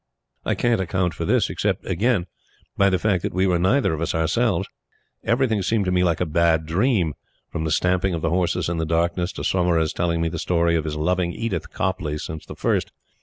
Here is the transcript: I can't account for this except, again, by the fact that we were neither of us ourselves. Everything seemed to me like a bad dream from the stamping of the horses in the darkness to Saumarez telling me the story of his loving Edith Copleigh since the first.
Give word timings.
I 0.43 0.55
can't 0.55 0.81
account 0.81 1.13
for 1.13 1.25
this 1.25 1.47
except, 1.47 1.85
again, 1.85 2.25
by 2.75 2.89
the 2.89 2.97
fact 2.97 3.21
that 3.21 3.35
we 3.35 3.45
were 3.45 3.59
neither 3.59 3.93
of 3.93 4.01
us 4.01 4.15
ourselves. 4.15 4.67
Everything 5.23 5.61
seemed 5.61 5.85
to 5.85 5.91
me 5.91 6.03
like 6.03 6.19
a 6.19 6.25
bad 6.25 6.65
dream 6.65 7.13
from 7.51 7.65
the 7.65 7.71
stamping 7.71 8.15
of 8.15 8.23
the 8.23 8.31
horses 8.31 8.67
in 8.67 8.77
the 8.77 8.85
darkness 8.87 9.31
to 9.33 9.43
Saumarez 9.43 9.93
telling 9.93 10.19
me 10.19 10.27
the 10.27 10.39
story 10.39 10.75
of 10.75 10.85
his 10.85 10.95
loving 10.95 11.33
Edith 11.33 11.69
Copleigh 11.69 12.17
since 12.17 12.47
the 12.47 12.55
first. 12.55 12.91